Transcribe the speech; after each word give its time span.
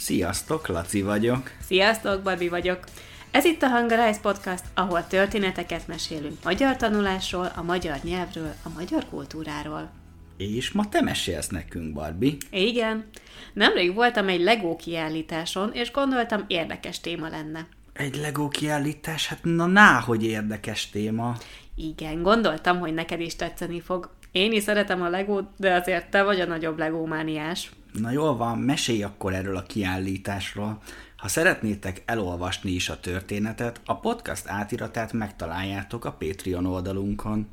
Sziasztok, 0.00 0.68
Laci 0.68 1.02
vagyok. 1.02 1.50
Sziasztok, 1.66 2.22
Babi 2.22 2.48
vagyok. 2.48 2.84
Ez 3.30 3.44
itt 3.44 3.62
a 3.62 3.68
Hungarize 3.68 4.20
Podcast, 4.20 4.64
ahol 4.74 5.06
történeteket 5.06 5.86
mesélünk 5.86 6.44
magyar 6.44 6.76
tanulásról, 6.76 7.52
a 7.56 7.62
magyar 7.62 7.98
nyelvről, 8.02 8.54
a 8.64 8.68
magyar 8.76 9.04
kultúráról. 9.10 9.90
És 10.36 10.70
ma 10.70 10.88
te 10.88 11.00
mesélsz 11.00 11.48
nekünk, 11.48 11.92
Barbie. 11.92 12.36
Igen. 12.50 13.04
Nemrég 13.52 13.94
voltam 13.94 14.28
egy 14.28 14.40
Lego 14.40 14.76
kiállításon, 14.76 15.72
és 15.72 15.90
gondoltam 15.90 16.44
érdekes 16.46 17.00
téma 17.00 17.28
lenne. 17.28 17.66
Egy 17.92 18.16
Lego 18.16 18.48
kiállítás? 18.48 19.26
Hát 19.26 19.40
na, 19.42 20.00
hogy 20.00 20.24
érdekes 20.24 20.90
téma. 20.90 21.36
Igen, 21.74 22.22
gondoltam, 22.22 22.78
hogy 22.78 22.94
neked 22.94 23.20
is 23.20 23.36
tetszeni 23.36 23.80
fog. 23.80 24.10
Én 24.32 24.52
is 24.52 24.62
szeretem 24.62 25.02
a 25.02 25.08
Legót, 25.08 25.48
de 25.56 25.74
azért 25.74 26.10
te 26.10 26.22
vagy 26.22 26.40
a 26.40 26.46
nagyobb 26.46 26.78
Legómániás. 26.78 27.70
Na 27.92 28.10
jól 28.10 28.36
van, 28.36 28.58
mesélj 28.58 29.02
akkor 29.02 29.34
erről 29.34 29.56
a 29.56 29.62
kiállításról. 29.62 30.78
Ha 31.16 31.28
szeretnétek 31.28 32.02
elolvasni 32.06 32.70
is 32.70 32.88
a 32.88 33.00
történetet, 33.00 33.80
a 33.84 34.00
podcast 34.00 34.48
átiratát 34.48 35.12
megtaláljátok 35.12 36.04
a 36.04 36.12
Patreon 36.12 36.66
oldalunkon. 36.66 37.48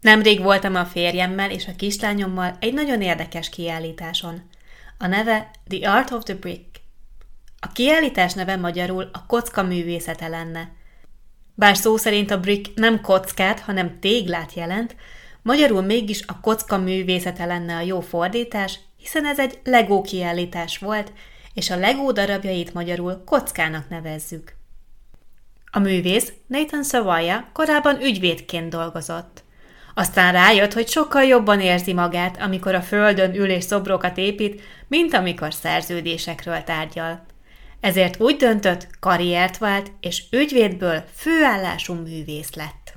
Nemrég 0.00 0.42
voltam 0.42 0.74
a 0.74 0.84
férjemmel 0.84 1.50
és 1.50 1.66
a 1.66 1.76
kislányommal 1.76 2.56
egy 2.60 2.74
nagyon 2.74 3.02
érdekes 3.02 3.48
kiállításon. 3.48 4.42
A 5.00 5.06
neve 5.06 5.50
The 5.68 5.90
Art 5.90 6.10
of 6.10 6.22
the 6.22 6.34
Brick. 6.34 6.80
A 7.60 7.72
kiállítás 7.72 8.32
neve 8.32 8.56
magyarul 8.56 9.10
a 9.12 9.26
kocka 9.26 9.62
művészete 9.62 10.28
lenne. 10.28 10.72
Bár 11.54 11.76
szó 11.76 11.96
szerint 11.96 12.30
a 12.30 12.40
brick 12.40 12.74
nem 12.74 13.00
kockát, 13.00 13.60
hanem 13.60 13.98
téglát 14.00 14.52
jelent, 14.54 14.96
magyarul 15.42 15.82
mégis 15.82 16.22
a 16.26 16.40
kocka 16.40 16.78
művészete 16.78 17.44
lenne 17.44 17.76
a 17.76 17.80
jó 17.80 18.00
fordítás, 18.00 18.78
hiszen 18.96 19.26
ez 19.26 19.38
egy 19.38 19.58
Lego 19.64 20.00
kiállítás 20.00 20.78
volt, 20.78 21.12
és 21.54 21.70
a 21.70 21.76
Lego 21.76 22.12
darabjait 22.12 22.74
magyarul 22.74 23.22
kockának 23.24 23.88
nevezzük. 23.88 24.54
A 25.70 25.78
művész 25.78 26.32
Nathan 26.46 26.82
Sawaya 26.82 27.48
korábban 27.52 28.02
ügyvédként 28.02 28.70
dolgozott. 28.70 29.44
Aztán 29.98 30.32
rájött, 30.32 30.72
hogy 30.72 30.88
sokkal 30.88 31.24
jobban 31.24 31.60
érzi 31.60 31.92
magát, 31.92 32.40
amikor 32.40 32.74
a 32.74 32.82
földön 32.82 33.34
ül 33.34 33.50
és 33.50 33.64
szobrokat 33.64 34.18
épít, 34.18 34.60
mint 34.88 35.14
amikor 35.14 35.54
szerződésekről 35.54 36.62
tárgyal. 36.64 37.26
Ezért 37.80 38.20
úgy 38.20 38.36
döntött, 38.36 38.88
karriert 39.00 39.58
vált, 39.58 39.92
és 40.00 40.22
ügyvédből 40.30 41.04
főállású 41.14 41.94
művész 41.94 42.54
lett. 42.54 42.94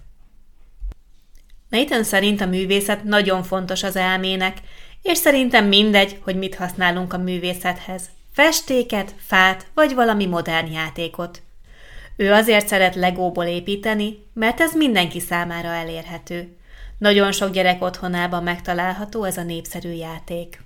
Nathan 1.69 2.03
szerint 2.03 2.41
a 2.41 2.45
művészet 2.45 3.03
nagyon 3.03 3.43
fontos 3.43 3.83
az 3.83 3.95
elmének, 3.95 4.57
és 5.01 5.17
szerintem 5.17 5.65
mindegy, 5.65 6.19
hogy 6.23 6.35
mit 6.35 6.55
használunk 6.55 7.13
a 7.13 7.17
művészethez. 7.17 8.09
Festéket, 8.33 9.15
fát 9.25 9.67
vagy 9.73 9.93
valami 9.93 10.25
modern 10.25 10.71
játékot. 10.71 11.41
Ő 12.15 12.31
azért 12.31 12.67
szeret 12.67 12.95
legóból 12.95 13.45
építeni, 13.45 14.25
mert 14.33 14.61
ez 14.61 14.73
mindenki 14.73 15.19
számára 15.19 15.67
elérhető. 15.67 16.55
Nagyon 17.01 17.31
sok 17.31 17.51
gyerek 17.51 17.81
otthonában 17.81 18.43
megtalálható 18.43 19.23
ez 19.23 19.37
a 19.37 19.43
népszerű 19.43 19.91
játék. 19.91 20.61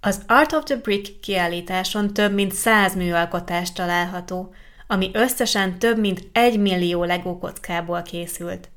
Az 0.00 0.22
Art 0.26 0.52
of 0.52 0.64
the 0.64 0.76
Brick 0.76 1.20
kiállításon 1.20 2.12
több 2.12 2.32
mint 2.32 2.52
száz 2.52 2.94
műalkotás 2.94 3.72
található, 3.72 4.54
ami 4.86 5.10
összesen 5.12 5.78
több 5.78 5.98
mint 5.98 6.28
egy 6.32 6.58
millió 6.58 7.04
Lego 7.04 7.38
kockából 7.38 8.02
készült. 8.02 8.68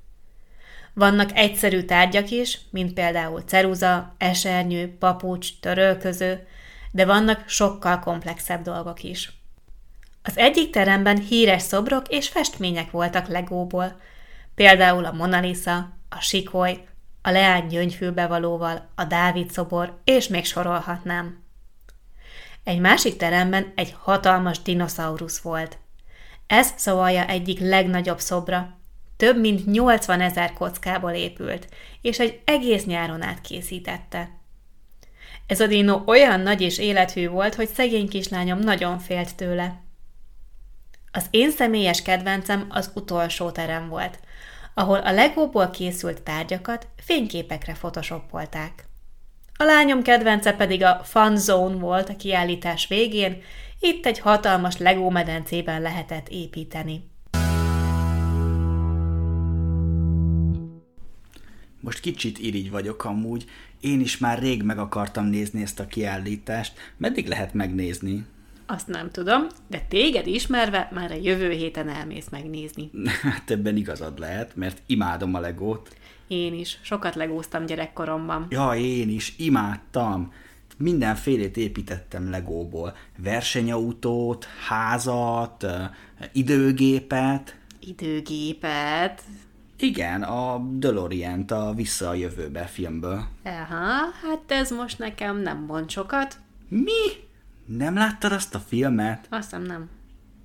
Vannak 0.94 1.30
egyszerű 1.34 1.82
tárgyak 1.82 2.30
is, 2.30 2.60
mint 2.70 2.94
például 2.94 3.42
ceruza, 3.42 4.16
esernyő, 4.18 4.98
papucs, 5.00 5.60
törölköző, 5.60 6.48
de 6.92 7.06
vannak 7.06 7.44
sokkal 7.48 8.00
komplexebb 8.00 8.62
dolgok 8.62 9.04
is. 9.04 9.32
Az 10.24 10.38
egyik 10.38 10.70
teremben 10.70 11.18
híres 11.18 11.62
szobrok 11.62 12.08
és 12.08 12.28
festmények 12.28 12.92
voltak 12.92 13.28
Legóból, 13.28 14.00
például 14.56 15.06
a 15.06 15.12
Mona 15.12 15.40
Lisa, 15.40 15.96
a 16.10 16.20
sikoly, 16.20 16.88
a 17.22 17.30
leány 17.30 17.68
gyöngyfülbevalóval, 17.68 18.90
a 18.96 19.04
Dávid 19.04 19.52
szobor, 19.52 20.02
és 20.04 20.28
még 20.28 20.46
sorolhatnám. 20.46 21.44
Egy 22.64 22.80
másik 22.80 23.18
teremben 23.18 23.72
egy 23.76 23.96
hatalmas 24.00 24.62
dinoszaurusz 24.62 25.40
volt. 25.40 25.78
Ez 26.48 26.74
szavalja 26.76 27.28
egyik 27.28 27.60
legnagyobb 27.60 28.20
szobra. 28.20 28.78
Több 29.18 29.40
mint 29.40 29.66
80 29.66 30.22
ezer 30.22 30.54
kockából 30.54 31.12
épült, 31.12 31.68
és 32.02 32.20
egy 32.20 32.42
egész 32.46 32.86
nyáron 32.86 33.22
át 33.22 33.42
készítette. 33.42 34.30
Ez 35.48 35.60
a 35.60 35.68
dino 35.68 36.02
olyan 36.06 36.40
nagy 36.40 36.62
és 36.62 36.78
élethű 36.78 37.30
volt, 37.30 37.56
hogy 37.56 37.68
szegény 37.68 38.10
kislányom 38.10 38.60
nagyon 38.60 39.00
félt 39.00 39.36
tőle. 39.36 39.82
Az 41.12 41.26
én 41.30 41.52
személyes 41.52 42.02
kedvencem 42.02 42.66
az 42.70 42.92
utolsó 42.96 43.52
terem 43.52 43.90
volt, 43.90 44.20
ahol 44.78 45.00
a 45.00 45.12
legóból 45.12 45.70
készült 45.70 46.22
tárgyakat 46.22 46.88
fényképekre 46.98 47.74
photoshopolták. 47.74 48.86
A 49.54 49.64
lányom 49.64 50.02
kedvence 50.02 50.54
pedig 50.54 50.84
a 50.84 51.02
Fun 51.04 51.38
Zone 51.38 51.76
volt 51.76 52.10
a 52.10 52.16
kiállítás 52.16 52.88
végén, 52.88 53.42
itt 53.80 54.06
egy 54.06 54.20
hatalmas 54.20 54.78
legó 54.78 55.10
medencében 55.10 55.82
lehetett 55.82 56.30
építeni. 56.30 57.10
Most 61.80 62.00
kicsit 62.00 62.40
irigy 62.40 62.72
vagyok 62.72 63.06
amúgy, 63.06 63.46
én 63.80 64.00
is 64.00 64.18
már 64.18 64.40
rég 64.40 64.64
meg 64.64 64.80
akartam 64.80 65.26
nézni 65.26 65.62
ezt 65.62 65.80
a 65.80 65.88
kiállítást. 65.88 66.74
Meddig 66.98 67.28
lehet 67.28 67.54
megnézni? 67.54 68.26
Azt 68.70 68.88
nem 68.88 69.12
tudom, 69.12 69.48
de 69.68 69.80
téged 69.90 70.28
ismerve 70.28 70.90
már 70.94 71.12
a 71.12 71.20
jövő 71.22 71.50
héten 71.50 71.90
elmész 71.90 72.30
megnézni. 72.30 72.92
Hát 73.22 73.52
ebben 73.52 73.78
igazad 73.78 74.20
lehet, 74.20 74.56
mert 74.56 74.82
imádom 74.86 75.34
a 75.34 75.40
legót. 75.40 75.96
Én 76.28 76.54
is. 76.54 76.80
Sokat 76.82 77.16
legóztam 77.16 77.66
gyerekkoromban. 77.66 78.48
Ja, 78.50 78.72
én 78.76 79.10
is. 79.10 79.34
Imádtam. 79.38 80.34
Mindenfélét 80.78 81.58
építettem 81.58 82.30
legóból. 82.30 82.96
Versenyautót, 83.18 84.46
házat, 84.68 85.66
időgépet. 86.32 87.56
Időgépet? 87.80 89.24
Igen, 89.80 90.24
a 90.24 90.58
delorean 90.72 91.42
a 91.42 91.74
Vissza 91.74 92.10
a 92.10 92.14
jövőbe 92.14 92.66
filmből. 92.66 93.24
Aha, 93.44 94.12
hát 94.22 94.44
ez 94.48 94.72
most 94.72 95.00
nekem 95.00 95.38
nem 95.38 95.58
mond 95.68 95.90
sokat. 95.90 96.38
Mi? 96.68 97.26
Nem 97.68 97.96
láttad 97.96 98.32
azt 98.32 98.56
a 98.56 98.60
filmet? 98.60 99.28
Azt 99.30 99.44
hiszem 99.44 99.62
nem. 99.62 99.90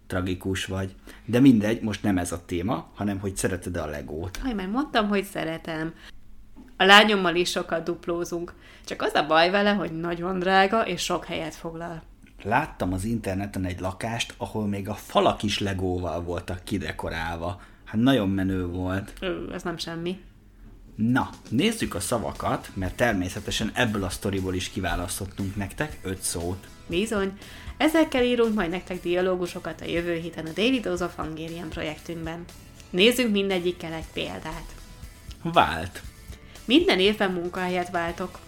Tragikus 0.07 0.65
vagy. 0.65 0.95
De 1.25 1.41
mindegy, 1.41 1.83
most 1.83 2.03
nem 2.03 2.19
ez 2.19 2.33
a 2.33 2.45
téma, 2.45 2.91
hanem 2.95 3.19
hogy 3.19 3.37
szereted 3.37 3.77
a 3.77 3.87
legót. 3.87 4.41
Aj, 4.45 4.53
már 4.53 4.69
mondtam, 4.69 5.09
hogy 5.09 5.25
szeretem. 5.25 5.95
A 6.77 6.85
lányommal 6.85 7.35
is 7.35 7.51
sokat 7.51 7.85
duplózunk. 7.85 8.55
Csak 8.85 9.03
az 9.03 9.15
a 9.15 9.27
baj 9.27 9.51
vele, 9.51 9.71
hogy 9.73 9.93
nagyon 10.01 10.39
drága 10.39 10.87
és 10.87 11.03
sok 11.03 11.25
helyet 11.25 11.55
foglal. 11.55 12.03
Láttam 12.43 12.93
az 12.93 13.05
interneten 13.05 13.65
egy 13.65 13.81
lakást, 13.81 14.35
ahol 14.37 14.67
még 14.67 14.89
a 14.89 14.95
falak 14.95 15.43
is 15.43 15.59
legóval 15.59 16.23
voltak 16.23 16.65
kidekorálva. 16.65 17.61
Hát 17.85 18.01
nagyon 18.01 18.29
menő 18.29 18.67
volt. 18.67 19.13
Ö, 19.21 19.53
ez 19.53 19.63
nem 19.63 19.77
semmi. 19.77 20.21
Na, 21.11 21.31
nézzük 21.49 21.95
a 21.95 22.01
szavakat, 22.01 22.71
mert 22.75 22.95
természetesen 22.95 23.71
ebből 23.75 24.05
a 24.05 24.11
sztoriból 24.11 24.55
is 24.55 24.69
kiválasztottunk 24.69 25.57
nektek 25.57 25.99
öt 26.03 26.23
szót. 26.23 26.67
Bizony, 26.87 27.39
ezekkel 27.77 28.25
írunk 28.25 28.55
majd 28.55 28.71
nektek 28.71 29.01
dialógusokat 29.01 29.81
a 29.81 29.85
jövő 29.85 30.15
héten 30.15 30.47
a 30.47 30.51
Daily 30.55 30.81
Dose 30.81 31.05
of 31.05 31.17
Hungarian 31.17 31.69
projektünkben. 31.69 32.45
Nézzünk 32.91 33.33
mindegyikkel 33.33 33.93
egy 33.93 34.07
példát. 34.13 34.75
Vált. 35.43 36.03
Minden 36.65 37.01
évben 37.01 37.33
munkahelyet 37.33 37.91
váltok. 37.91 38.39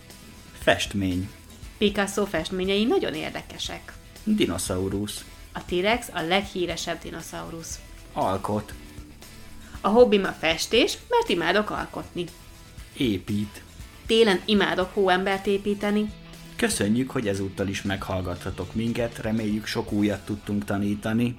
Festmény. 0.58 1.30
Picasso 1.78 2.26
festményei 2.26 2.84
nagyon 2.84 3.14
érdekesek. 3.14 3.92
Dinoszaurusz. 4.24 5.24
A 5.52 5.64
T-rex 5.64 6.08
a 6.12 6.20
leghíresebb 6.20 6.98
dinoszaurusz. 7.02 7.80
Alkot. 8.12 8.74
A 9.80 9.88
hobbim 9.88 10.24
a 10.24 10.32
festés, 10.32 10.98
mert 11.08 11.28
imádok 11.28 11.70
alkotni. 11.70 12.24
Épít. 12.96 13.62
Télen 14.06 14.40
imádok 14.44 14.94
hóembert 14.94 15.46
építeni. 15.46 16.10
Köszönjük, 16.56 17.10
hogy 17.10 17.28
ezúttal 17.28 17.68
is 17.68 17.82
meghallgathatok 17.82 18.74
minket, 18.74 19.18
reméljük 19.18 19.66
sok 19.66 19.92
újat 19.92 20.24
tudtunk 20.24 20.64
tanítani. 20.64 21.38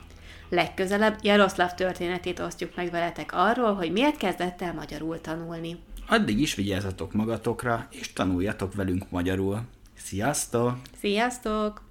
Legközelebb 0.49 1.17
Jaroszláv 1.21 1.73
történetét 1.73 2.39
osztjuk 2.39 2.75
meg 2.75 2.91
veletek 2.91 3.31
arról, 3.33 3.73
hogy 3.73 3.91
miért 3.91 4.17
kezdett 4.17 4.61
el 4.61 4.73
magyarul 4.73 5.21
tanulni. 5.21 5.77
Addig 6.07 6.39
is 6.39 6.55
vigyázzatok 6.55 7.13
magatokra, 7.13 7.87
és 7.91 8.13
tanuljatok 8.13 8.73
velünk 8.73 9.09
magyarul. 9.09 9.61
Sziasztok! 9.97 10.77
Sziasztok! 10.99 11.81